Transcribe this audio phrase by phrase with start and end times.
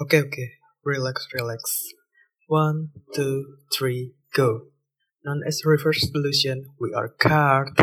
[0.00, 0.50] Oke okay,
[0.84, 1.84] relax relax.
[2.48, 4.62] One, two, three, go.
[5.24, 7.78] Known as reverse solution, we are card.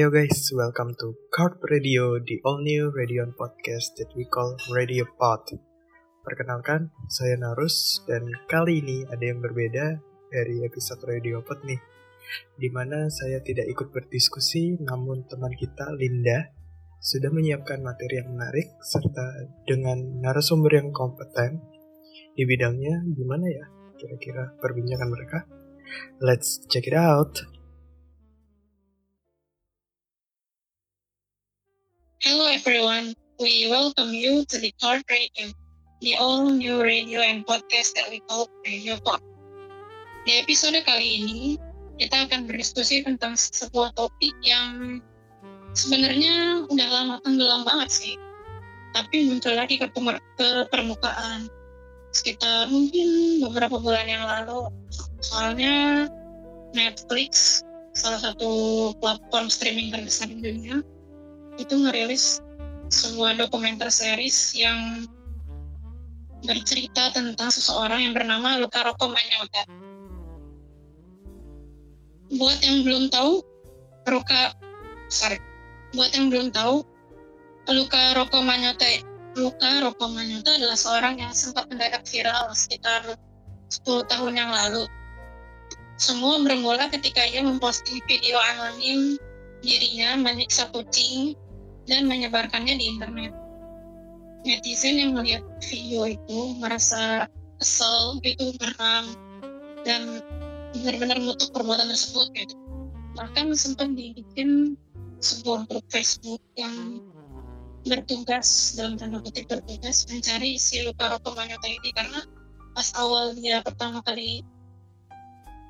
[0.00, 5.04] Hey guys, welcome to Card Radio, the all new radio podcast that we call Radio
[5.04, 5.44] Pod.
[6.24, 10.00] Perkenalkan, saya Narus dan kali ini ada yang berbeda
[10.32, 11.76] dari episode Radio Pod nih.
[12.56, 16.48] Di mana saya tidak ikut berdiskusi, namun teman kita Linda
[16.96, 21.60] sudah menyiapkan materi yang menarik serta dengan narasumber yang kompeten
[22.32, 23.04] di bidangnya.
[23.04, 23.68] Gimana ya
[24.00, 25.44] kira-kira perbincangan mereka?
[26.24, 27.59] Let's check it out.
[32.20, 35.56] Hello everyone, we welcome you to the Card Radio,
[36.04, 39.24] the all new radio and podcast that we call Radio Pod.
[40.28, 41.40] Di episode kali ini,
[41.96, 45.00] kita akan berdiskusi tentang sebuah topik yang
[45.72, 48.14] sebenarnya udah lama tenggelam banget sih,
[48.92, 51.48] tapi muncul lagi ke, ke permukaan
[52.12, 54.68] sekitar mungkin beberapa bulan yang lalu.
[55.24, 56.04] Soalnya
[56.76, 57.64] Netflix,
[57.96, 60.84] salah satu platform streaming terbesar di dunia,
[61.60, 62.40] itu ngerilis
[62.88, 65.04] sebuah dokumenter series yang
[66.40, 69.62] bercerita tentang seseorang yang bernama Luka Rocco Magnotta.
[72.32, 73.44] Buat yang belum tahu,
[74.08, 74.56] Luka,
[75.12, 75.36] sorry,
[75.92, 76.80] buat yang belum tahu,
[77.68, 79.04] Luka Rocco Magnotta,
[79.36, 83.04] Luka Magnotta adalah seorang yang sempat mendadak viral sekitar
[83.68, 84.88] 10 tahun yang lalu.
[86.00, 89.20] Semua bermula ketika ia memposting video anonim
[89.60, 91.36] dirinya menyiksa kucing
[91.90, 93.34] dan menyebarkannya di internet.
[94.46, 97.26] Netizen yang melihat video itu merasa
[97.58, 99.12] kesel, itu geram,
[99.84, 100.22] dan
[100.72, 102.30] benar-benar mengutuk perbuatan tersebut.
[102.32, 102.54] Gitu.
[103.18, 104.78] Bahkan sempat dibikin
[105.20, 107.02] sebuah grup Facebook yang
[107.84, 112.20] bertugas dalam tanda kutip bertugas mencari si Luka Roko Manyota ini karena
[112.76, 114.44] pas awal dia pertama kali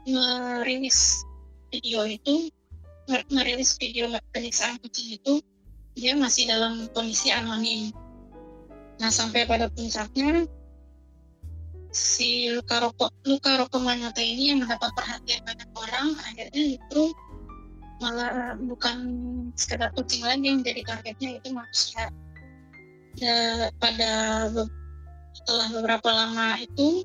[0.07, 1.23] merilis
[1.71, 2.51] video itu
[3.31, 5.39] merilis video penyiksaan kucing itu
[6.01, 7.93] dia masih dalam kondisi anonim.
[8.97, 10.49] Nah sampai pada puncaknya
[11.93, 17.03] si luka rokok luka rokok manyata ini yang mendapat perhatian banyak orang akhirnya itu
[18.01, 18.97] malah bukan
[19.61, 22.09] sekedar kucing lagi yang jadi targetnya itu manusia.
[23.21, 24.49] Dan pada
[25.37, 27.05] setelah beberapa lama itu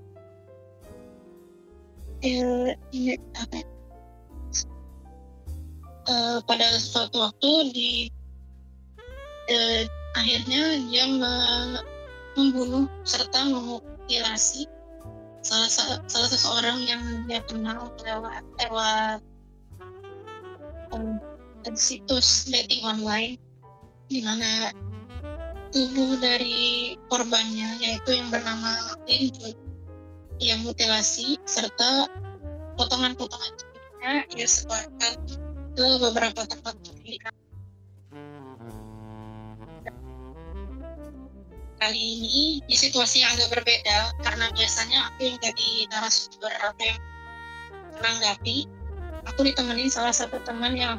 [2.24, 3.68] eh, apa ya?
[6.06, 7.92] Uh, pada suatu waktu di
[9.50, 9.86] eh,
[10.16, 11.06] akhirnya dia
[12.36, 14.68] membunuh serta memutilasi
[15.46, 15.70] salah,
[16.10, 19.20] salah seseorang yang dia kenal lewat lewat
[20.90, 21.22] um,
[21.78, 23.38] situs dating online
[24.10, 24.74] di mana
[25.70, 29.54] tubuh dari korbannya yaitu yang bernama Linju
[30.42, 32.10] yang mutilasi serta
[32.76, 35.16] potongan-potongan tubuhnya ia sebarkan
[35.76, 37.34] ke beberapa tempat pendidikan
[41.80, 47.00] kali ini di situasi yang agak berbeda karena biasanya aku yang jadi narasumber atau yang
[48.00, 48.58] menanggapi
[49.28, 50.96] aku ditemenin salah satu teman yang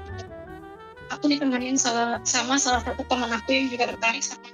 [1.09, 4.47] aku ditemenin salah, sama salah satu teman aku yang juga tertarik sama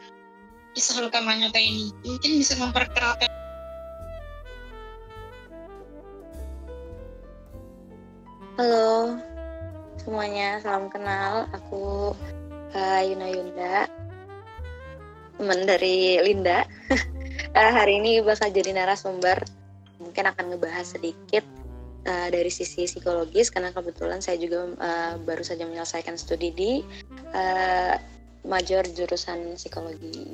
[0.72, 1.92] kisah luka manyata ini.
[2.00, 3.28] Mungkin bisa memperkenalkan.
[8.56, 9.16] Halo
[10.00, 11.48] semuanya, salam kenal.
[11.56, 12.12] Aku
[12.72, 13.88] uh, Yuna Yunda,
[15.42, 16.62] teman dari Linda.
[17.58, 19.42] uh, hari ini bakal jadi narasumber,
[19.98, 21.42] mungkin akan ngebahas sedikit
[22.06, 26.70] uh, dari sisi psikologis karena kebetulan saya juga uh, baru saja menyelesaikan studi di
[27.34, 27.98] uh,
[28.46, 30.30] major jurusan psikologi.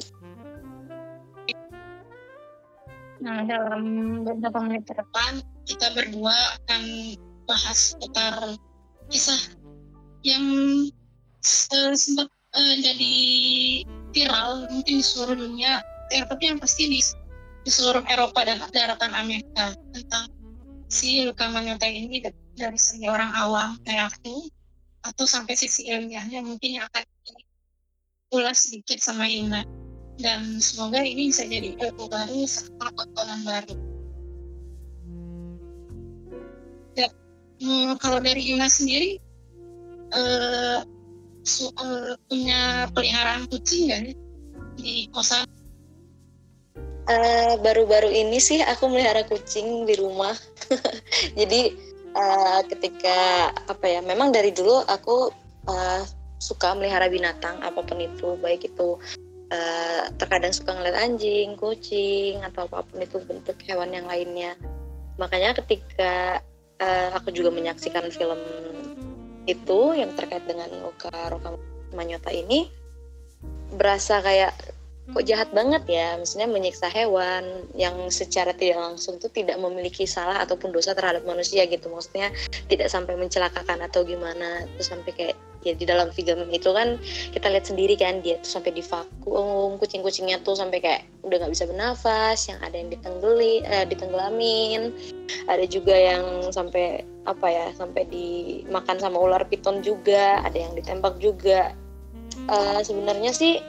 [3.25, 3.83] Nah, dalam
[4.29, 7.17] beberapa menit ke depan kita berdua akan
[7.49, 8.61] bahas seputar
[9.09, 9.57] kisah
[10.21, 10.45] yang
[11.41, 13.17] sempat uh, jadi
[14.13, 15.83] viral mungkin di seluruh dunia.
[16.09, 17.01] Ya, tapi yang pasti di,
[17.65, 19.77] di seluruh Eropa dan daratan Amerika.
[19.93, 20.33] Tentang
[20.89, 22.25] si luka manyota ini
[22.57, 24.49] dari segi orang awam kayak aku
[25.05, 27.05] atau sampai sisi ilmiahnya mungkin yang akan
[28.33, 29.65] ulas sedikit sama Ina.
[30.19, 33.77] Dan semoga ini bisa jadi ilmu baru serta tontonan baru.
[36.99, 37.09] Ya,
[38.03, 39.23] kalau dari Ina sendiri,
[40.11, 40.83] uh,
[42.29, 44.03] punya peliharaan kucing nggak
[44.79, 45.49] di kosan?
[47.65, 50.37] Baru-baru uh, ini sih aku melihara kucing di rumah.
[51.41, 51.73] Jadi
[52.13, 55.33] uh, ketika apa ya, memang dari dulu aku
[55.73, 56.03] uh,
[56.37, 59.01] suka melihara binatang apa pun itu, baik itu
[59.49, 64.53] uh, terkadang suka ngeliat anjing, kucing atau apa pun itu bentuk hewan yang lainnya.
[65.17, 66.45] Makanya ketika
[66.79, 68.39] uh, aku juga menyaksikan film
[69.49, 71.57] itu yang terkait dengan Luka Roka
[71.97, 72.69] Manyota ini
[73.81, 74.53] berasa kayak
[75.09, 76.21] kok jahat banget ya?
[76.21, 81.65] Maksudnya menyiksa hewan yang secara tidak langsung tuh tidak memiliki salah ataupun dosa terhadap manusia
[81.65, 81.89] gitu.
[81.89, 82.29] Maksudnya
[82.69, 84.69] tidak sampai mencelakakan atau gimana.
[84.77, 85.37] Terus sampai kayak
[85.67, 87.01] ya di dalam film itu kan
[87.35, 91.67] kita lihat sendiri kan dia tuh sampai divakum kucing-kucingnya tuh sampai kayak udah nggak bisa
[91.67, 94.95] bernafas yang ada yang ditenggeli eh, ditenggelamin
[95.49, 101.21] ada juga yang sampai apa ya sampai dimakan sama ular piton juga ada yang ditembak
[101.21, 101.77] juga.
[102.49, 103.61] Uh, sebenarnya sih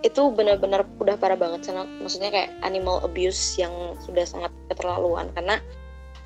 [0.00, 3.72] itu benar-benar udah parah banget sangat maksudnya kayak animal abuse yang
[4.04, 5.28] sudah sangat keterlaluan.
[5.32, 5.60] Karena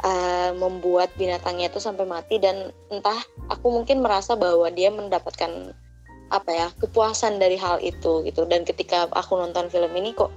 [0.03, 3.19] uh, membuat binatangnya itu sampai mati dan entah
[3.51, 5.75] aku mungkin merasa bahwa dia mendapatkan
[6.33, 8.43] apa ya kepuasan dari hal itu gitu.
[8.47, 10.35] Dan ketika aku nonton film ini kok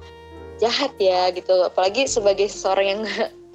[0.62, 1.66] jahat ya gitu.
[1.66, 3.02] Apalagi sebagai seseorang yang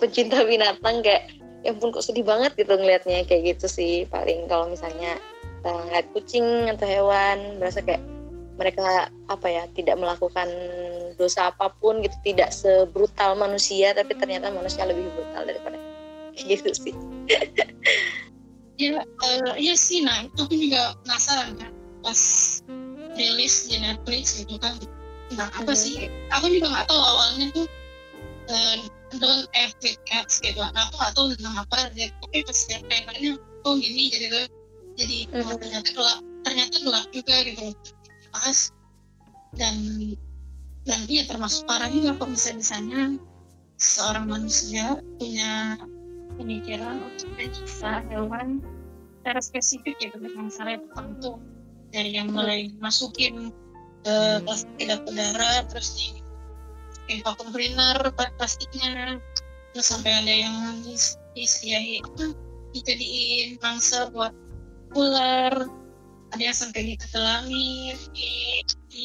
[0.02, 1.30] pecinta binatang kayak
[1.62, 5.14] yang pun kok sedih banget gitu ngelihatnya kayak gitu sih paling kalau misalnya
[5.62, 8.02] uh, ngeliat kucing atau hewan berasa kayak
[8.58, 10.50] mereka apa ya tidak melakukan
[11.16, 15.78] dosa apa pun gitu tidak sebrutal manusia tapi ternyata manusia lebih brutal daripada
[16.50, 16.94] gitu sih.
[18.80, 21.72] Ya uh, ya sih nah itu aku juga penasaran kan
[22.02, 22.20] pas
[23.14, 24.74] rilis di Netflix gitu kan.
[25.38, 25.78] Nah apa mm -hmm.
[25.78, 26.10] sih?
[26.34, 27.66] Aku juga nggak tahu awalnya tuh
[28.52, 28.76] uh,
[29.16, 30.60] don't act with cats gitu.
[30.60, 33.32] Nah, aku nggak tahu tentang apa tapi pas lihat trailernya
[33.64, 34.26] oh gini jadi
[34.96, 35.56] jadi mm -hmm.
[35.58, 36.20] ternyata gelap.
[36.42, 37.66] Ternyata gelap juga gitu.
[38.32, 38.58] Pas.
[39.52, 39.76] Dan
[40.88, 43.20] dan dia termasuk parah juga kok bisa bisanya
[43.76, 45.76] seorang manusia punya
[46.40, 48.64] pemikiran untuk menyiksa hewan
[49.20, 51.38] secara spesifik ya dengan cara tertentu.
[51.92, 53.52] Dari yang mulai masukin
[54.02, 56.21] ke plastik tidak udara terus di
[57.06, 57.98] di vacuum cleaner
[58.38, 59.18] plastiknya
[59.72, 60.56] terus sampai ada yang
[61.32, 62.04] disediain
[62.72, 64.32] dijadiin mangsa buat
[64.92, 65.68] ular.
[66.32, 69.02] Ada yang sampai ditegelami di di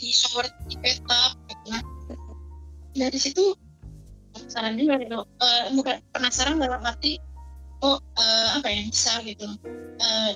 [0.00, 1.84] di shower di petak gitu kan
[2.96, 3.52] dari situ
[4.32, 5.20] penasaran juga gitu.
[5.36, 7.20] Uh, bukan penasaran dalam arti
[7.84, 9.44] oh uh, apa ya bisa gitu.
[10.00, 10.32] Uh,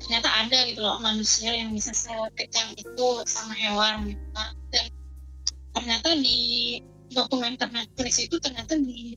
[0.00, 4.61] ternyata ada gitu loh manusia yang bisa sekejam itu sama hewan gitu kan
[5.72, 6.78] ternyata di
[7.12, 9.16] dokumenter Netflix itu ternyata di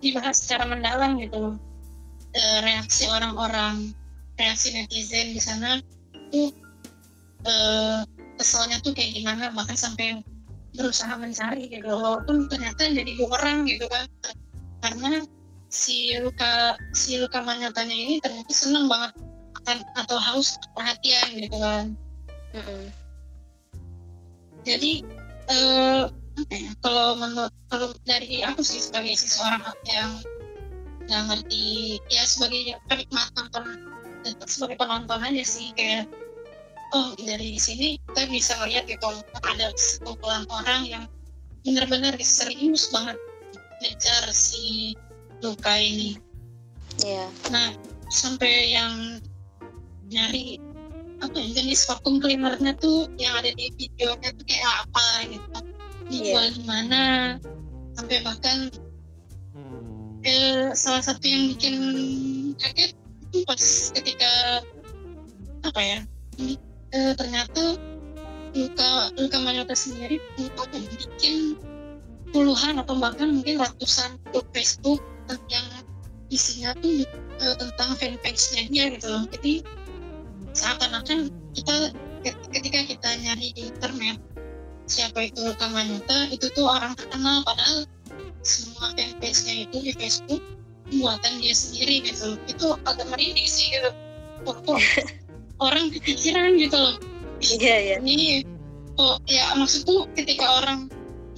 [0.00, 1.56] dibahas secara mendalam gitu loh.
[2.38, 3.92] Reaksi orang-orang
[4.38, 5.82] reaksi netizen di sana
[6.30, 6.54] tuh
[7.48, 8.06] uh,
[8.38, 10.22] keselnya tuh kayak gimana bahkan sampai
[10.76, 14.06] berusaha mencari gitu walaupun ternyata jadi dua orang gitu kan.
[14.84, 15.26] Karena
[15.68, 19.12] si luka si luka manyatanya ini ternyata seneng banget
[19.64, 21.84] akan atau haus perhatian gitu kan.
[22.56, 22.84] Mm -hmm.
[24.64, 25.04] jadi
[25.48, 26.04] uh,
[26.52, 30.12] ya, kalau menurut kalau dari aku sih sebagai seseorang yang
[31.08, 33.64] yang ngerti ya sebagai penikmat nonton
[34.44, 36.04] sebagai penonton aja sih kayak
[36.92, 39.08] oh dari sini kita bisa lihat gitu
[39.44, 41.04] ada sekumpulan orang yang
[41.64, 43.16] benar-benar serius banget
[43.78, 44.94] ngejar si
[45.44, 46.18] luka ini.
[47.02, 47.26] Iya.
[47.26, 47.28] Yeah.
[47.54, 47.68] Nah
[48.10, 49.22] sampai yang
[50.08, 50.58] nyari
[51.18, 55.58] apa ya jenis vacuum cleanernya tuh yang ada di videonya tuh kayak apa gitu.
[56.08, 56.54] Dijual yeah.
[56.54, 57.02] di mana
[57.98, 58.58] sampai bahkan
[60.22, 61.76] eh, salah satu yang bikin
[62.58, 62.92] kaget
[63.44, 64.62] pas ketika
[65.66, 65.98] apa ya
[66.94, 67.76] e, ternyata
[68.56, 71.60] luka luka Manyota sendiri bikin
[72.32, 75.00] puluhan atau bahkan mungkin ratusan grup Facebook
[75.52, 75.64] yang
[76.32, 77.04] isinya tuh
[77.40, 79.24] e, tentang fanpage-nya dia gitu loh.
[79.32, 79.64] Jadi
[80.56, 81.74] seakan-akan kita
[82.50, 84.18] ketika kita nyari di internet
[84.88, 87.84] siapa itu Luka Manyota itu tuh orang terkenal padahal
[88.40, 90.42] semua fanpage-nya itu di Facebook
[90.96, 92.40] buatan dia sendiri gitu.
[92.48, 93.90] Itu agak merinding sih gitu.
[94.48, 94.56] Oh,
[95.66, 96.96] orang kepikiran gitu loh.
[97.44, 97.96] Iya iya.
[98.00, 98.48] Ini
[98.96, 100.88] oh ya maksudku ketika orang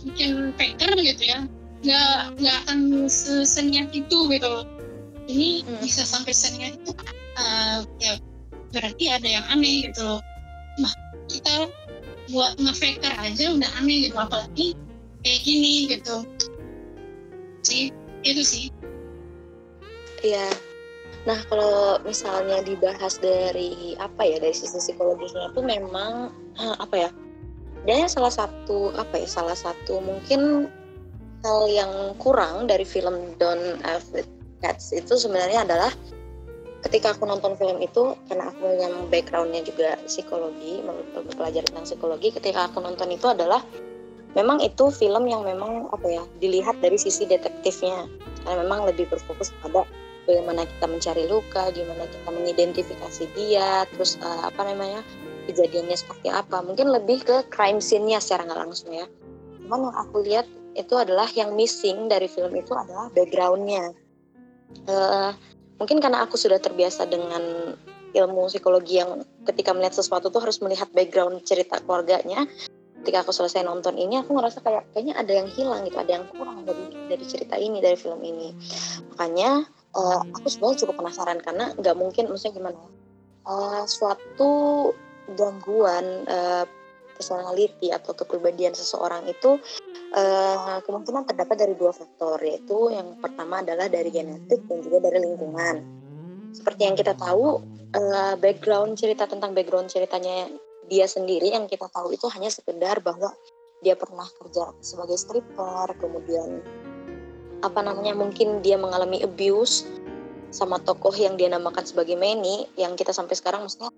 [0.01, 1.45] bikin packer gitu ya
[1.81, 4.65] nggak nggak akan seseniat itu gitu
[5.29, 5.81] ini hmm.
[5.85, 6.93] bisa sampai seniat itu
[7.37, 8.17] uh, ya
[8.71, 10.23] berarti ada yang aneh gitu loh
[10.79, 10.93] nah
[11.27, 11.71] kita
[12.31, 14.67] buat ngefaker aja udah aneh gitu apalagi
[15.27, 16.25] kayak gini gitu
[17.67, 17.91] sih
[18.23, 18.67] itu sih
[20.21, 20.49] Iya.
[21.29, 27.11] Nah, kalau misalnya dibahas dari apa ya dari sisi psikologisnya itu memang uh, apa ya?
[27.85, 29.29] Dia salah satu apa ya?
[29.29, 30.69] Salah satu mungkin
[31.45, 34.13] hal yang kurang dari film Don't F
[34.61, 35.93] Cats itu sebenarnya adalah
[36.89, 40.81] ketika aku nonton film itu karena aku yang backgroundnya juga psikologi,
[41.37, 43.61] belajar tentang psikologi, ketika aku nonton itu adalah
[44.33, 48.07] memang itu film yang memang apa ya dilihat dari sisi detektifnya
[48.47, 49.85] karena memang lebih berfokus pada
[50.25, 55.03] bagaimana kita mencari luka, gimana kita mengidentifikasi dia, terus uh, apa namanya
[55.51, 56.63] kejadiannya seperti apa.
[56.63, 59.11] Mungkin lebih ke crime scene-nya secara nggak langsung ya.
[59.61, 60.47] Cuman yang aku lihat
[60.79, 63.91] itu adalah yang missing dari film itu adalah background-nya.
[64.87, 65.35] Uh,
[65.81, 67.75] mungkin karena aku sudah terbiasa dengan
[68.13, 72.45] ilmu psikologi yang ketika melihat sesuatu tuh harus melihat background cerita keluarganya.
[73.01, 76.29] Ketika aku selesai nonton ini, aku ngerasa kayak kayaknya ada yang hilang gitu, ada yang
[76.37, 78.53] kurang dari dari cerita ini, dari film ini.
[79.17, 79.65] Makanya
[79.97, 82.77] uh, aku sebenarnya cukup penasaran karena nggak mungkin maksudnya gimana
[83.49, 84.53] uh, suatu
[85.33, 86.65] gangguan uh,
[87.21, 89.61] personality atau kepribadian seseorang itu
[90.17, 95.21] uh, kemungkinan terdapat dari dua faktor yaitu yang pertama adalah dari genetik dan juga dari
[95.21, 95.85] lingkungan.
[96.57, 97.61] Seperti yang kita tahu
[97.93, 100.49] uh, background cerita tentang background ceritanya
[100.89, 103.31] dia sendiri yang kita tahu itu hanya sekedar bahwa
[103.85, 106.65] dia pernah kerja sebagai stripper kemudian
[107.61, 109.85] apa namanya mungkin dia mengalami abuse
[110.51, 113.93] sama tokoh yang dia namakan sebagai Manny yang kita sampai sekarang maksudnya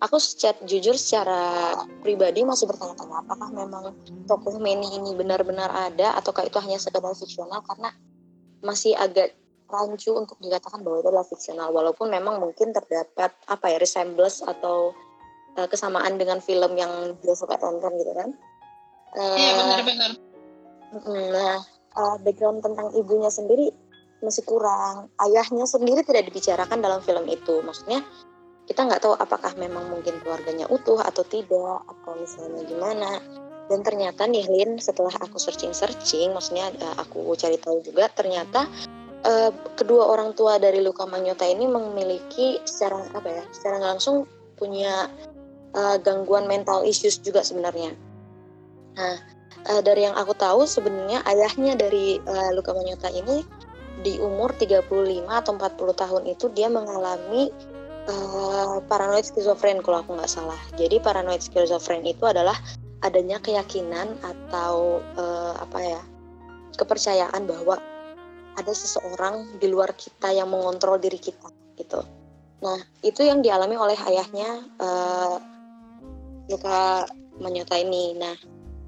[0.00, 1.72] aku secara jujur secara
[2.04, 3.96] pribadi masih bertanya-tanya apakah memang
[4.28, 7.90] tokoh Manny ini benar-benar ada ataukah itu hanya sekedar fiksional karena
[8.60, 9.32] masih agak
[9.66, 14.94] rancu untuk dikatakan bahwa itu adalah fiksional walaupun memang mungkin terdapat apa ya resemblance atau
[15.58, 18.30] uh, kesamaan dengan film yang dia suka tonton gitu kan
[19.16, 20.10] iya uh, benar-benar
[21.34, 21.58] nah
[21.98, 23.74] uh, background tentang ibunya sendiri
[24.24, 25.12] masih kurang.
[25.20, 27.60] Ayahnya sendiri tidak dibicarakan dalam film itu.
[27.60, 28.00] Maksudnya
[28.66, 33.10] kita nggak tahu apakah memang mungkin keluarganya utuh atau tidak atau misalnya gimana.
[33.66, 38.70] Dan ternyata nih Lin setelah aku searching-searching, maksudnya uh, aku cari tahu juga ternyata
[39.26, 45.10] uh, kedua orang tua dari Luka Manyota ini memiliki secara apa ya, secara langsung punya
[45.74, 47.90] uh, gangguan mental issues juga sebenarnya.
[48.94, 49.18] Nah,
[49.66, 53.42] uh, dari yang aku tahu sebenarnya ayahnya dari uh, Luka Manyota ini
[54.06, 54.86] di umur 35
[55.26, 57.50] atau 40 tahun itu dia mengalami
[58.08, 60.58] uh, paranoid skizofren kalau aku nggak salah.
[60.78, 62.56] Jadi paranoid skizofren itu adalah
[63.04, 66.02] adanya keyakinan atau uh, apa ya
[66.76, 67.78] kepercayaan bahwa
[68.56, 72.00] ada seseorang di luar kita yang mengontrol diri kita gitu.
[72.64, 75.36] Nah itu yang dialami oleh ayahnya uh,
[76.48, 77.04] Luka
[77.36, 78.16] Manyota ini.
[78.16, 78.34] Nah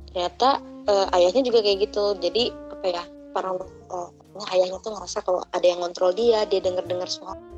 [0.08, 3.02] ternyata uh, ayahnya juga kayak gitu jadi apa ya
[3.36, 4.10] para uh,
[4.56, 7.57] ayahnya tuh ngerasa kalau ada yang kontrol dia dia dengar dengar suara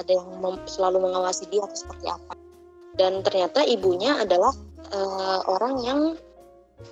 [0.00, 0.28] ada yang
[0.64, 2.34] selalu mengawasi dia atau seperti apa
[2.96, 4.52] dan ternyata ibunya adalah
[4.92, 6.00] uh, orang yang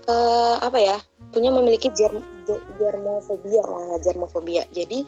[0.07, 0.97] uh, apa ya
[1.33, 2.21] punya memiliki germ
[2.79, 5.05] germofobia lah germofobia jadi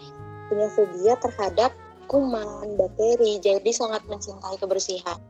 [0.50, 1.70] punya fobia terhadap
[2.10, 5.20] kuman bakteri jadi sangat mencintai kebersihan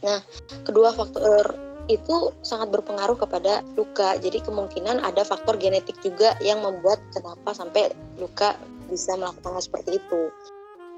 [0.00, 0.22] nah
[0.64, 4.14] kedua faktor itu sangat berpengaruh kepada luka.
[4.22, 7.90] Jadi kemungkinan ada faktor genetik juga yang membuat kenapa sampai
[8.22, 8.54] luka
[8.86, 10.22] bisa melakukan hal seperti itu.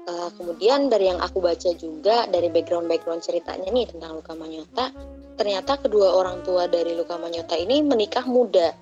[0.03, 4.91] Uh, kemudian dari yang aku baca juga dari background-background ceritanya nih tentang Luka Manyota,
[5.39, 8.75] ternyata kedua orang tua dari Luka Manyota ini menikah muda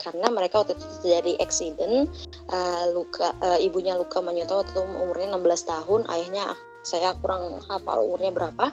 [0.00, 2.08] karena mereka waktu itu terjadi accident.
[2.48, 6.44] Uh, Luka uh, ibunya Luka Manyota waktu itu umurnya 16 tahun, ayahnya
[6.80, 8.72] saya kurang hafal umurnya berapa.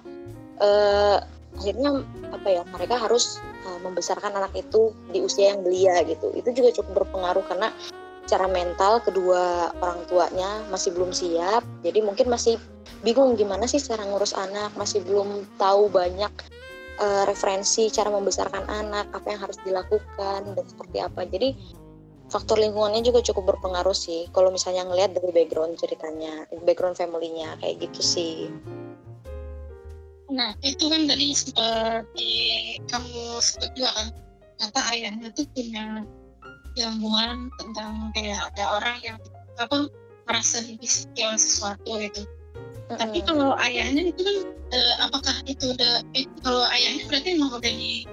[0.64, 1.20] Uh,
[1.60, 6.50] akhirnya apa ya mereka harus uh, membesarkan anak itu di usia yang belia gitu itu
[6.56, 7.76] juga cukup berpengaruh karena
[8.30, 11.66] cara mental kedua orang tuanya masih belum siap.
[11.82, 12.62] Jadi mungkin masih
[13.02, 14.74] bingung gimana sih cara ngurus anak.
[14.78, 16.32] Masih belum tahu banyak
[17.02, 21.22] uh, referensi cara membesarkan anak apa yang harus dilakukan dan seperti apa.
[21.26, 21.50] Jadi
[22.32, 27.84] faktor lingkungannya juga cukup berpengaruh sih kalau misalnya ngelihat dari background ceritanya background familynya kayak
[27.84, 28.36] gitu sih.
[30.32, 32.32] Nah, itu kan tadi seperti
[32.88, 34.08] kamu sebut juga kan,
[34.64, 36.08] kata ayahnya tuh punya
[36.78, 39.18] gangguan tentang kayak ada orang yang
[39.60, 39.92] apa
[40.26, 42.24] merasa dibisiki oleh sesuatu gitu.
[42.24, 42.98] Mm-hmm.
[43.00, 44.38] Tapi kalau ayahnya itu kan
[44.72, 48.08] eh, apakah itu udah eh, kalau ayahnya berarti emang udah di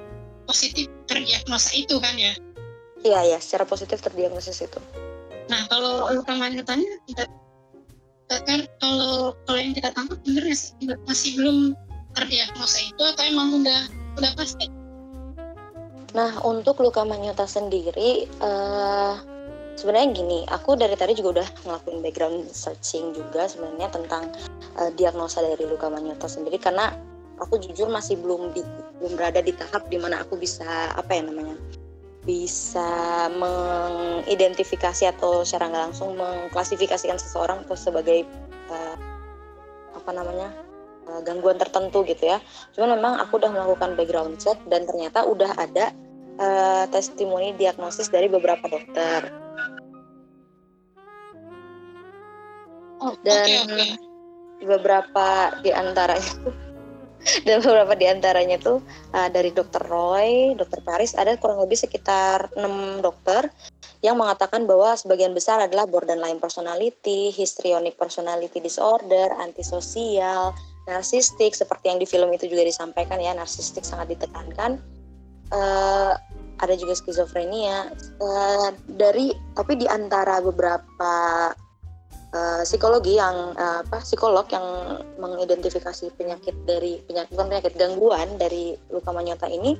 [0.48, 2.34] positif terdiagnosa itu kan ya?
[3.06, 4.80] Iya ya, secara positif terdiagnosis itu.
[5.48, 6.80] Nah kalau luka tanya kan
[8.78, 10.44] kalau kalau yang kita tangkap bener
[11.08, 11.72] masih belum
[12.12, 13.88] terdiagnosa itu atau emang udah
[14.20, 14.77] udah pasti?
[16.16, 19.20] Nah untuk luka manyota sendiri uh,
[19.78, 24.32] sebenarnya gini aku dari tadi juga udah ngelakuin background searching juga sebenarnya tentang
[24.80, 26.90] uh, diagnosa dari luka manyota sendiri karena
[27.38, 28.66] aku jujur masih belum di,
[28.98, 31.54] belum berada di tahap di mana aku bisa apa ya namanya
[32.26, 38.26] bisa mengidentifikasi atau secara nggak langsung mengklasifikasikan seseorang atau sebagai
[38.68, 38.96] uh,
[39.94, 40.50] apa namanya
[41.08, 42.38] uh, gangguan tertentu gitu ya.
[42.76, 45.90] Cuman memang aku udah melakukan background check dan ternyata udah ada
[46.38, 49.32] uh, testimoni diagnosis dari beberapa dokter.
[52.98, 53.90] Oh, dan okay, okay.
[54.66, 56.34] beberapa di antaranya
[57.46, 58.82] dan beberapa di antaranya tuh
[59.14, 63.54] uh, dari dokter Roy, dokter Paris ada kurang lebih sekitar enam dokter
[64.02, 70.54] yang mengatakan bahwa sebagian besar adalah borderline personality, histrionic personality disorder, antisosial,
[70.88, 74.80] narsistik seperti yang di film itu juga disampaikan ya, narsistik sangat ditekankan.
[75.52, 76.16] Uh,
[76.58, 78.68] ada juga skizofrenia uh,
[78.98, 81.14] dari tapi di antara beberapa
[82.34, 84.66] uh, psikologi yang uh, apa psikolog yang
[85.22, 89.78] mengidentifikasi penyakit dari penyakit bukan penyakit gangguan dari luka manyota ini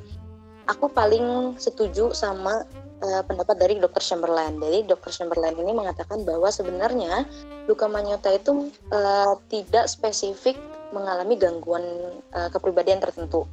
[0.71, 2.63] aku paling setuju sama
[3.03, 4.05] uh, pendapat dari Dr.
[4.05, 4.61] Chamberlain.
[4.61, 5.11] Jadi Dr.
[5.11, 7.25] Chamberlain ini mengatakan bahwa sebenarnya
[7.67, 10.55] luka manyota itu uh, tidak spesifik
[10.95, 11.85] mengalami gangguan
[12.33, 13.45] uh, kepribadian tertentu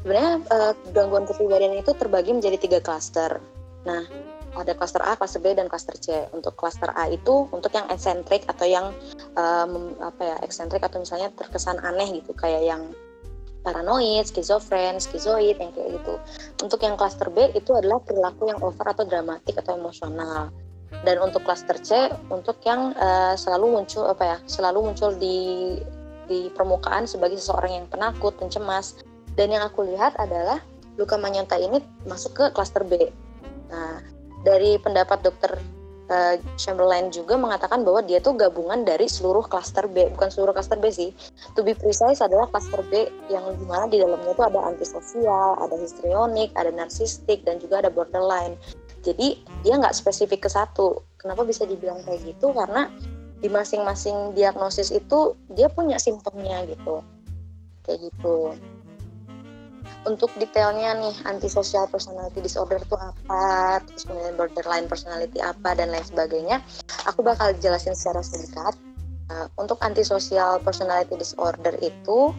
[0.00, 3.40] sebenarnya uh, gangguan kepribadian itu terbagi menjadi tiga klaster.
[3.84, 4.04] Nah,
[4.56, 6.26] ada klaster A, klaster B, dan klaster C.
[6.32, 8.92] Untuk klaster A itu untuk yang eksentrik atau yang
[9.36, 12.82] um, apa ya eksentrik atau misalnya terkesan aneh gitu, kayak yang
[13.60, 16.14] paranoid, skizofren, skizoid yang kayak gitu.
[16.64, 20.48] Untuk yang klaster B itu adalah perilaku yang over atau dramatik atau emosional.
[21.06, 25.78] Dan untuk klaster C untuk yang uh, selalu muncul apa ya, selalu muncul di
[26.30, 29.02] di permukaan sebagai seseorang yang penakut, pencemas,
[29.34, 30.62] dan yang aku lihat adalah
[30.94, 33.10] luka manyonta ini masuk ke klaster B.
[33.66, 33.98] Nah,
[34.46, 35.58] dari pendapat dokter
[36.06, 40.78] uh, Chamberlain juga mengatakan bahwa dia tuh gabungan dari seluruh klaster B, bukan seluruh klaster
[40.78, 41.10] B sih.
[41.58, 45.74] To be precise adalah klaster B yang di mana di dalamnya itu ada antisosial, ada
[45.74, 48.54] histrionik, ada narsistik, dan juga ada borderline.
[49.00, 51.00] Jadi dia nggak spesifik ke satu.
[51.16, 52.52] Kenapa bisa dibilang kayak gitu?
[52.52, 52.92] Karena
[53.40, 57.00] di masing-masing diagnosis itu dia punya simptomnya gitu.
[57.84, 58.54] Kayak gitu
[60.08, 66.04] untuk detailnya nih antisocial personality disorder itu apa, terus kemudian borderline personality apa dan lain
[66.04, 66.64] sebagainya,
[67.04, 68.74] aku bakal jelasin secara singkat.
[69.30, 72.34] Uh, untuk antisocial personality disorder itu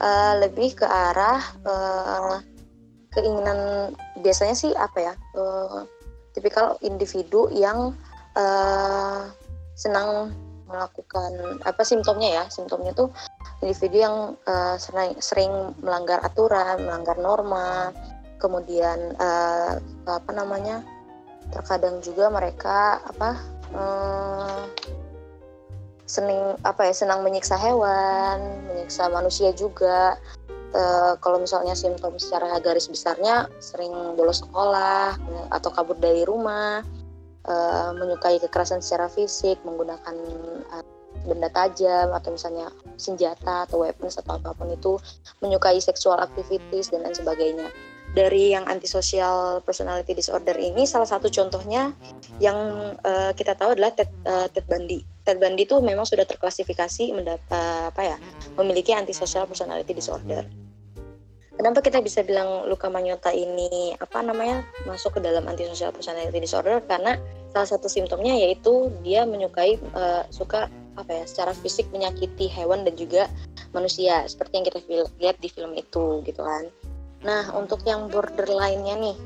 [0.00, 2.40] uh, lebih ke arah uh,
[3.12, 3.92] keinginan
[4.24, 5.84] biasanya sih apa ya, uh,
[6.32, 7.92] tipikal individu yang
[8.32, 9.28] uh,
[9.74, 10.32] senang
[10.72, 13.12] melakukan apa simptomnya ya, simptomnya tuh
[13.60, 14.16] individu yang
[14.48, 15.52] uh, sering, sering
[15.84, 17.92] melanggar aturan, melanggar norma,
[18.40, 20.82] kemudian uh, apa namanya
[21.52, 23.30] terkadang juga mereka apa
[23.76, 24.64] uh,
[26.08, 30.18] seneng apa ya senang menyiksa hewan, menyiksa manusia juga.
[30.72, 35.20] Uh, kalau misalnya simptom secara garis besarnya sering bolos sekolah
[35.52, 36.80] atau kabur dari rumah,
[37.46, 40.14] uh, menyukai kekerasan secara fisik, menggunakan
[40.72, 40.84] uh,
[41.22, 44.98] benda tajam atau misalnya senjata atau weapons atau apa pun itu
[45.44, 47.68] menyukai sexual activities dan lain sebagainya
[48.12, 51.96] dari yang antisocial personality disorder ini salah satu contohnya
[52.44, 52.56] yang
[53.00, 55.00] uh, kita tahu adalah Ted, uh, Ted Bundy.
[55.24, 58.16] Ted Bundy itu memang sudah terklasifikasi mendapat apa ya
[58.60, 60.44] memiliki antisocial personality disorder.
[61.52, 66.80] Kenapa kita bisa bilang luka manyota ini apa namanya masuk ke dalam antisocial personality disorder?
[66.88, 67.20] Karena
[67.52, 72.96] salah satu simptomnya yaitu dia menyukai uh, suka apa ya secara fisik menyakiti hewan dan
[72.96, 73.28] juga
[73.76, 74.78] manusia seperti yang kita
[75.20, 76.72] lihat di film itu gitu kan.
[77.24, 79.16] Nah untuk yang borderline-nya nih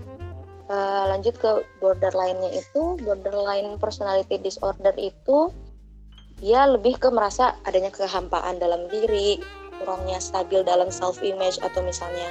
[0.71, 5.51] uh, lanjut ke borderline-nya itu borderline personality disorder itu
[6.37, 9.41] dia lebih ke merasa adanya kehampaan dalam diri,
[9.81, 12.29] kurangnya stabil dalam self image atau misalnya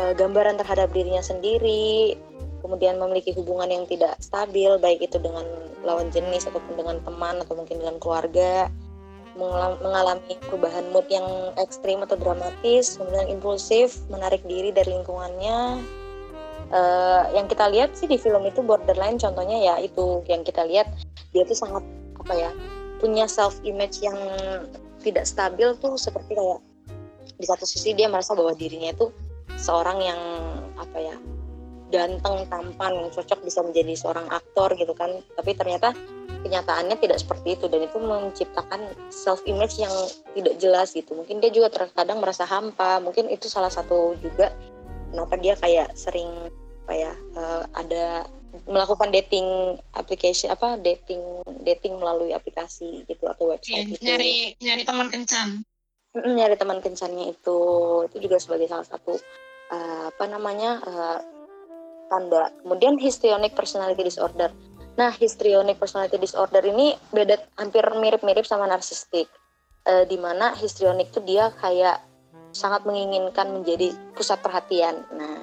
[0.00, 2.16] uh, gambaran terhadap dirinya sendiri,
[2.62, 5.44] kemudian memiliki hubungan yang tidak stabil baik itu dengan
[5.82, 8.70] lawan jenis ataupun dengan teman atau mungkin dengan keluarga
[9.80, 11.24] mengalami perubahan mood yang
[11.56, 15.80] ekstrim atau dramatis kemudian impulsif menarik diri dari lingkungannya.
[16.72, 20.88] Uh, yang kita lihat sih di film itu borderline contohnya ya itu yang kita lihat
[21.36, 21.84] dia tuh sangat
[22.16, 22.50] apa ya
[22.96, 24.16] punya self image yang
[25.04, 26.64] tidak stabil tuh seperti kayak
[27.42, 29.10] di satu sisi dia merasa bahwa dirinya itu
[29.58, 30.20] seorang yang
[30.78, 31.16] apa ya
[31.92, 35.92] ganteng tampan yang cocok bisa menjadi seorang aktor gitu kan tapi ternyata
[36.42, 38.80] kenyataannya tidak seperti itu dan itu menciptakan
[39.12, 39.92] self image yang
[40.32, 44.54] tidak jelas gitu mungkin dia juga terkadang merasa hampa mungkin itu salah satu juga
[45.12, 46.30] kenapa dia kayak sering
[46.82, 48.26] apa ya uh, ada
[48.68, 51.20] melakukan dating application apa dating
[51.64, 54.02] dating melalui aplikasi gitu atau website Iya, gitu.
[54.04, 55.48] nyari nyari teman kencan.
[56.12, 57.58] Nyari teman kencannya itu
[58.04, 59.16] itu juga sebagai salah satu
[59.72, 61.18] uh, apa namanya uh,
[62.12, 62.52] tanda.
[62.60, 64.52] Kemudian histrionic personality disorder.
[64.92, 69.24] Nah, histrionic personality disorder ini beda hampir mirip-mirip sama narsistik.
[69.82, 71.98] Uh, di mana histrionik tuh dia kayak
[72.52, 75.02] sangat menginginkan menjadi pusat perhatian.
[75.16, 75.42] Nah,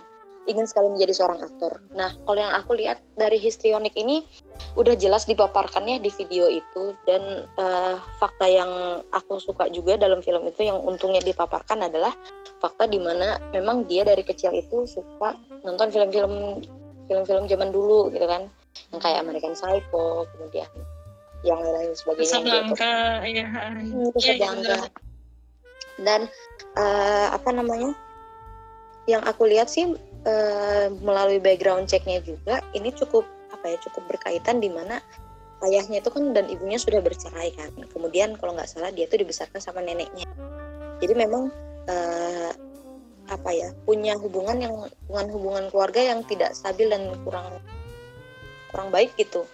[0.49, 1.79] ingin sekali menjadi seorang aktor.
[1.93, 4.25] Nah, kalau yang aku lihat dari histrionik ini
[4.73, 10.45] udah jelas dipaparkannya di video itu dan uh, fakta yang aku suka juga dalam film
[10.49, 12.11] itu yang untungnya dipaparkan adalah
[12.59, 16.65] fakta di mana memang dia dari kecil itu suka nonton film-film
[17.09, 18.45] film-film zaman dulu gitu kan
[18.93, 20.69] yang kayak American Psycho kemudian
[21.41, 22.35] yang lain-lain sebagainya gitu.
[22.35, 23.47] Casablanca, iya,
[24.11, 24.75] Casablanca.
[24.75, 24.81] bener.
[26.03, 26.21] dan
[26.77, 27.91] eh, apa namanya
[29.09, 29.89] yang aku lihat sih
[30.25, 35.03] eh, melalui background checknya juga ini cukup apa ya cukup berkaitan di mana
[35.67, 37.71] ayahnya itu kan dan ibunya sudah bercerai kan.
[37.91, 40.27] Kemudian kalau nggak salah dia tuh dibesarkan sama neneknya.
[40.99, 41.51] Jadi memang
[41.87, 42.51] eh,
[43.29, 44.73] apa ya punya hubungan yang
[45.05, 47.61] hubungan hubungan keluarga yang tidak stabil dan kurang
[48.71, 49.45] kurang baik gitu.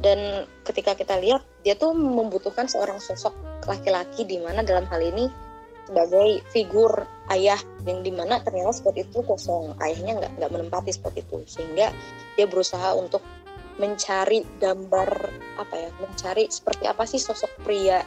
[0.00, 3.36] Dan ketika kita lihat dia tuh membutuhkan seorang sosok
[3.68, 5.28] laki-laki di mana dalam hal ini
[5.92, 9.76] sebagai figur ayah yang di mana ternyata spot itu kosong.
[9.76, 11.44] Ayahnya nggak nggak menempati spot itu.
[11.44, 11.92] Sehingga
[12.34, 13.20] dia berusaha untuk
[13.76, 15.10] mencari gambar
[15.60, 18.00] apa ya mencari seperti apa sih sosok pria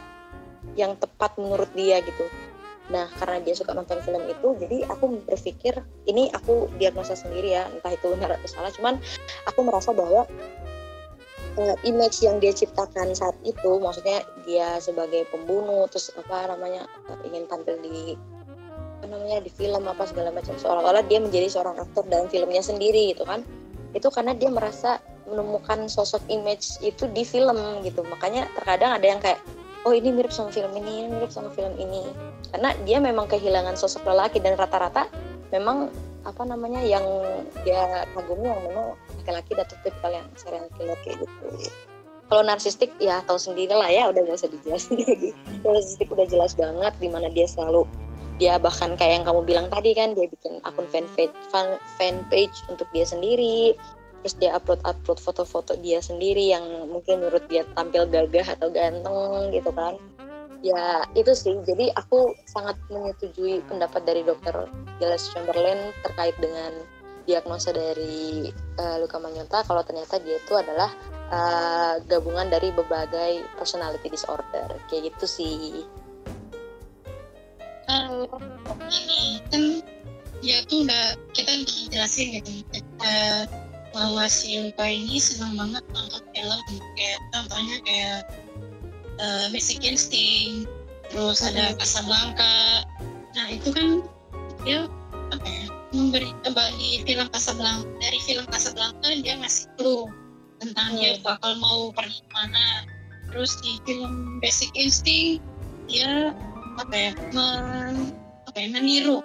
[0.74, 2.26] yang tepat menurut dia gitu.
[2.90, 5.78] Nah karena dia suka nonton film itu jadi aku berpikir
[6.10, 8.98] ini aku diagnosa sendiri ya entah itu benar atau salah cuman
[9.46, 10.26] aku merasa bahwa
[11.58, 13.80] uh, image yang dia ciptakan saat itu.
[13.80, 18.14] Maksudnya dia sebagai pembunuh terus apa namanya uh, ingin tampil di
[18.96, 20.56] apa namanya di film apa segala macam.
[20.56, 23.44] Seolah-olah dia menjadi seorang aktor dalam filmnya sendiri gitu kan.
[23.92, 28.06] Itu karena dia merasa menemukan sosok image itu di film gitu.
[28.06, 29.42] Makanya terkadang ada yang kayak
[29.86, 32.06] oh ini mirip sama film ini ini mirip sama film ini.
[32.54, 35.10] Karena dia memang kehilangan sosok lelaki dan rata-rata
[35.50, 35.90] memang
[36.26, 37.06] apa namanya yang
[37.62, 41.70] dia kagumi yang memang laki-laki dan tipikal yang serial killer kayak gitu.
[42.26, 45.30] Kalau narsistik ya tahu sendiri lah ya udah gak usah dijelasin lagi.
[45.62, 47.86] Narsistik udah jelas banget di mana dia selalu
[48.36, 52.84] dia bahkan kayak yang kamu bilang tadi kan dia bikin akun fanpage fan, fanpage untuk
[52.92, 53.74] dia sendiri.
[54.24, 59.54] Terus dia upload upload foto-foto dia sendiri yang mungkin menurut dia tampil gagah atau ganteng
[59.54, 59.96] gitu kan.
[60.66, 61.56] Ya itu sih.
[61.62, 64.66] Jadi aku sangat menyetujui pendapat dari dokter
[64.98, 66.74] Giles Chamberlain terkait dengan
[67.26, 70.90] diagnosa dari uh, Luka Manyota kalau ternyata dia itu adalah
[71.28, 74.78] uh, gabungan dari berbagai personality disorder.
[74.88, 75.84] Kayak gitu sih.
[77.86, 78.30] Kalau
[78.90, 79.62] ini kan
[80.40, 81.52] ya tuh udah kita
[81.90, 82.80] jelasin gitu.
[83.02, 83.44] Uh,
[83.96, 86.60] bahwa si Luka ini senang banget nonton film
[86.94, 88.20] kayak contohnya kayak
[89.18, 90.68] uh, Basic Instinct
[91.08, 92.84] terus ada Casablanca.
[93.32, 94.04] Nah itu kan
[94.66, 94.84] dia
[95.32, 96.30] apa ya memberi
[97.06, 100.10] film Casablanca dari film Casablanca dia ngasih clue
[100.58, 102.88] tentang dia bakal mau pergi ke mana.
[103.30, 105.42] Terus di film Basic Instinct
[105.86, 106.34] dia
[106.76, 108.14] apa ya men,
[108.50, 109.22] apa ya meniru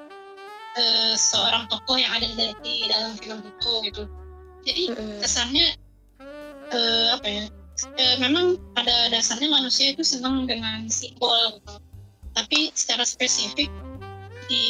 [0.78, 4.04] uh, seorang tokoh yang ada di, di dalam film itu gitu.
[4.62, 4.84] Jadi
[5.26, 5.74] kesannya
[6.70, 7.44] uh, apa ya
[7.90, 11.74] uh, memang pada dasarnya manusia itu senang dengan simbol gitu.
[12.32, 13.68] tapi secara spesifik
[14.52, 14.66] di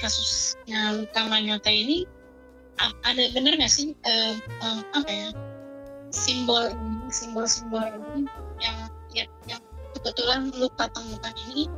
[0.00, 2.08] kasusnya Luka Manyota ini
[3.04, 5.28] ada benar nggak sih uh, uh, apa ya
[6.08, 6.72] simbol
[7.12, 8.24] simbol-simbol ini
[8.64, 8.76] yang
[9.12, 9.60] ya, yang
[9.92, 11.68] kebetulan luka temukan ini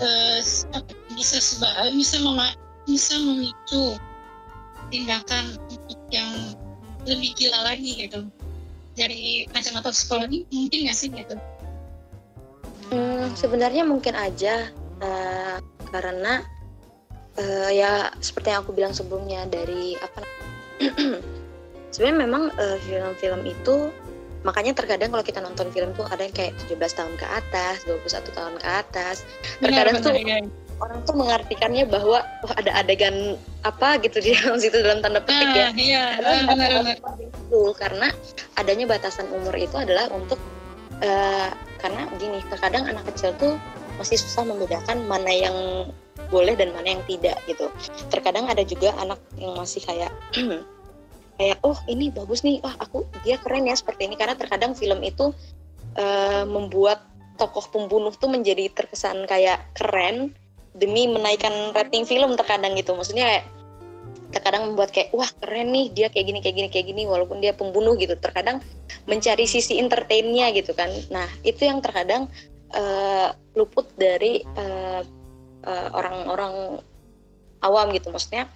[0.00, 0.40] uh,
[1.12, 2.56] bisa seba, bisa mema,
[2.88, 4.00] bisa memicu
[4.88, 5.60] tindakan
[6.08, 6.56] yang
[7.04, 8.24] lebih gila lagi gitu
[8.96, 11.36] dari kacamata psikologi mungkin nggak sih gitu?
[12.88, 14.72] Hmm, sebenarnya mungkin aja
[15.04, 16.44] uh, karena
[17.38, 20.20] uh, ya seperti yang aku bilang sebelumnya dari apa
[21.92, 22.42] sebenarnya memang
[22.86, 23.76] film-film uh, itu
[24.46, 28.38] makanya terkadang kalau kita nonton film tuh ada yang kayak 17 tahun ke atas, 21
[28.38, 29.16] tahun ke atas.
[29.58, 30.38] Terkadang benar, tuh benar, ya.
[30.78, 33.34] orang tuh mengartikannya bahwa oh, ada adegan
[33.66, 35.68] apa gitu di dalam situ dalam tanda petik ah, ya.
[35.74, 36.96] Iya, karena, benar, benar.
[37.18, 38.08] Itu karena
[38.54, 40.38] adanya batasan umur itu adalah untuk
[41.02, 41.50] uh,
[41.82, 43.54] karena gini, terkadang anak kecil tuh
[43.98, 45.56] masih susah membedakan mana yang
[46.30, 47.66] boleh dan mana yang tidak gitu.
[48.08, 50.12] Terkadang ada juga anak yang masih kayak
[51.38, 52.62] kayak oh ini bagus nih.
[52.62, 54.14] Wah aku dia keren ya seperti ini.
[54.14, 55.34] Karena terkadang film itu
[55.98, 57.04] uh, membuat
[57.38, 60.34] tokoh pembunuh tuh menjadi terkesan kayak keren
[60.74, 62.94] demi menaikkan rating film terkadang gitu.
[62.94, 63.46] Maksudnya kayak
[64.28, 67.56] terkadang membuat kayak wah keren nih dia kayak gini kayak gini kayak gini walaupun dia
[67.56, 68.14] pembunuh gitu.
[68.20, 68.60] Terkadang
[69.08, 70.92] mencari sisi entertainnya gitu kan.
[71.08, 72.28] Nah itu yang terkadang
[72.74, 75.02] uh, luput dari uh,
[75.64, 76.82] uh, orang-orang
[77.64, 78.12] awam gitu.
[78.12, 78.48] Maksudnya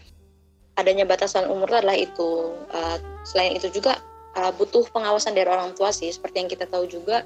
[0.77, 2.57] adanya batasan umur adalah itu.
[2.73, 2.97] Uh,
[3.27, 3.99] selain itu juga
[4.37, 6.11] uh, butuh pengawasan dari orang tua sih.
[6.13, 7.25] Seperti yang kita tahu juga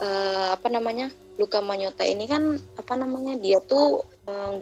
[0.00, 4.60] uh, apa namanya Luka Manyota ini kan apa namanya dia tuh uh,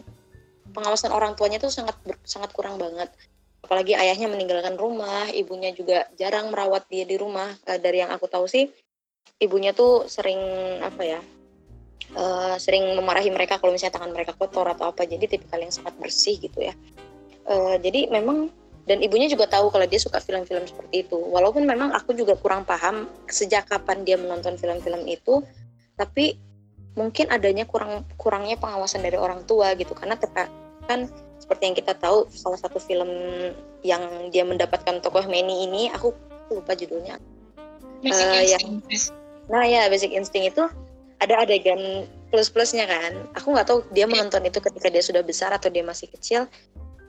[0.70, 3.10] pengawasan orang tuanya tuh sangat sangat kurang banget.
[3.58, 7.50] Apalagi ayahnya meninggalkan rumah ibunya juga jarang merawat dia di rumah.
[7.66, 8.70] Uh, dari yang aku tahu sih
[9.38, 10.40] ibunya tuh sering
[10.82, 11.20] apa ya
[12.16, 15.04] uh, sering memarahi mereka kalau misalnya tangan mereka kotor atau apa.
[15.04, 16.72] Jadi tipikal yang sangat bersih gitu ya.
[17.48, 18.52] Uh, jadi memang
[18.88, 21.18] dan ibunya juga tahu kalau dia suka film-film seperti itu.
[21.18, 25.44] Walaupun memang aku juga kurang paham sejak kapan dia menonton film-film itu
[25.98, 26.40] tapi
[26.96, 29.92] mungkin adanya kurang kurangnya pengawasan dari orang tua gitu.
[29.92, 30.16] Karena
[30.88, 31.04] kan
[31.36, 33.08] seperti yang kita tahu salah satu film
[33.84, 36.16] yang dia mendapatkan tokoh Manny ini aku
[36.48, 37.20] lupa judulnya.
[38.00, 38.66] Basic uh, yang
[39.48, 40.64] nah ya Basic Instinct itu
[41.18, 43.26] ada adegan plus plusnya kan.
[43.34, 46.46] Aku nggak tahu dia menonton itu ketika dia sudah besar atau dia masih kecil.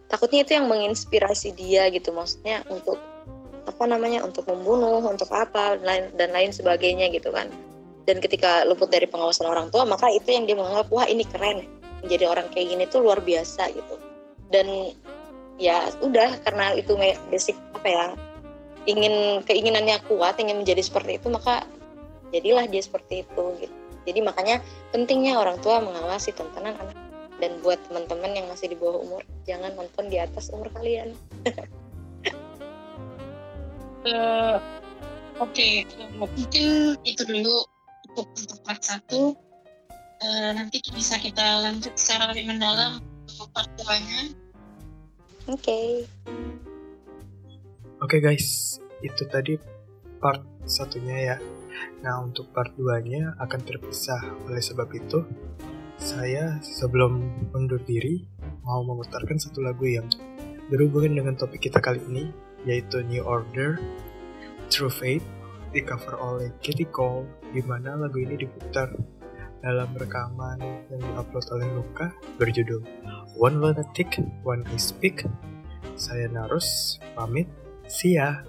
[0.09, 2.09] Takutnya itu yang menginspirasi dia gitu.
[2.09, 2.97] Maksudnya untuk
[3.69, 7.51] apa namanya untuk membunuh untuk apa dan lain dan lain sebagainya gitu kan.
[8.09, 11.69] Dan ketika luput dari pengawasan orang tua maka itu yang dia menganggap wah ini keren.
[12.01, 13.95] Menjadi orang kayak gini tuh luar biasa gitu.
[14.49, 14.97] Dan
[15.61, 16.95] ya udah karena itu
[17.29, 18.05] basic apa ya
[18.87, 21.67] ingin keinginannya kuat ingin menjadi seperti itu maka
[22.31, 23.75] jadilah dia seperti itu gitu
[24.09, 24.57] jadi makanya
[24.89, 26.97] pentingnya orang tua mengawasi tontonan anak
[27.39, 31.13] dan buat teman-teman yang masih di bawah umur jangan nonton di atas umur kalian
[34.09, 34.57] uh,
[35.39, 35.85] oke okay.
[36.17, 37.63] mungkin itu dulu
[38.09, 39.37] untuk untuk part satu
[40.25, 43.93] uh, nanti bisa kita lanjut secara lebih mendalam untuk part oke
[45.47, 46.03] okay.
[48.03, 49.55] oke okay, guys itu tadi
[50.19, 51.37] part satunya ya
[52.01, 55.23] nah untuk part 2 nya akan terpisah oleh sebab itu
[55.99, 57.19] saya sebelum
[57.51, 58.23] undur diri
[58.63, 60.07] mau memutarkan satu lagu yang
[60.71, 62.31] berhubungan dengan topik kita kali ini
[62.63, 63.79] yaitu New Order
[64.71, 65.25] True Faith
[65.69, 68.89] di cover oleh Katie Cole di mana lagu ini diputar
[69.59, 72.07] dalam rekaman yang diupload oleh Luka
[72.39, 72.79] berjudul
[73.35, 75.27] One Lunatic, One I Speak.
[75.99, 77.51] Saya Narus, pamit,
[77.91, 78.39] see ya!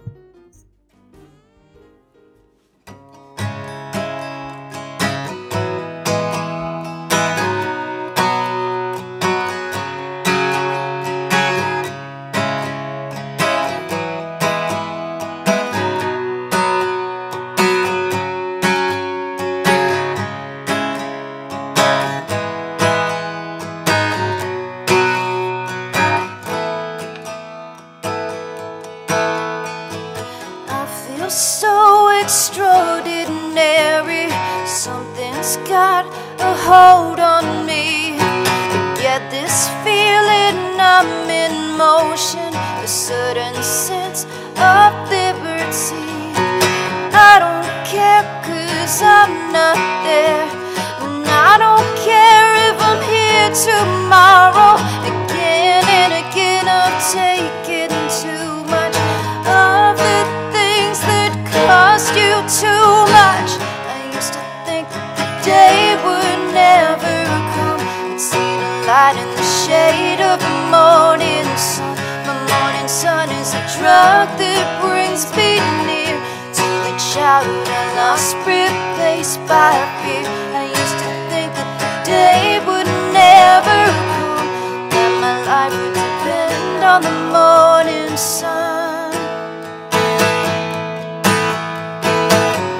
[77.14, 80.31] Childhood I lost, replaced by fear.
[80.55, 83.81] I used to think that the day would never
[84.14, 84.46] come,
[84.94, 89.11] that my life would depend on the morning sun.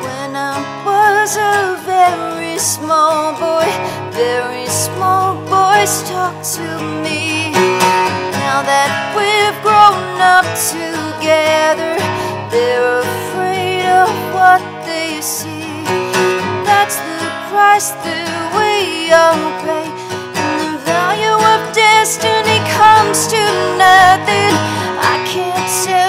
[0.07, 3.67] When I was a very small boy,
[4.15, 6.69] very small boys talked to
[7.03, 7.51] me.
[8.39, 11.99] Now that we've grown up together.
[12.55, 13.30] They're afraid
[14.01, 15.85] of what they see.
[16.65, 19.89] That's the price that we all pay.
[20.41, 23.43] And the value of destiny comes to
[23.77, 24.55] nothing.
[25.13, 26.00] I can't tell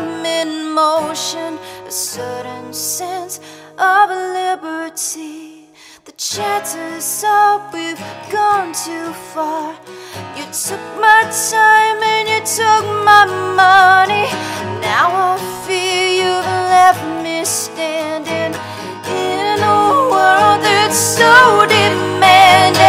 [0.00, 3.40] I'm in motion, a certain sense
[3.76, 5.66] of liberty.
[6.04, 7.98] The chances are we've
[8.30, 9.74] gone too far.
[10.36, 13.26] You took my time and you took my
[13.58, 14.30] money.
[14.80, 18.54] Now I fear you've left me standing
[19.04, 19.80] in a
[20.12, 22.87] world that's so demanding.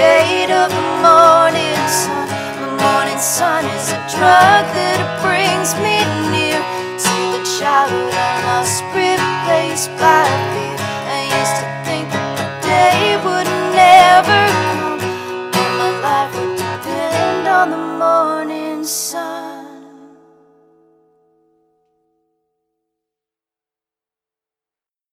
[0.00, 2.26] Shade of the morning sun.
[2.62, 6.00] The morning sun is a drug that brings me
[6.32, 6.60] near
[7.04, 10.30] to the childhood I lost, replaced by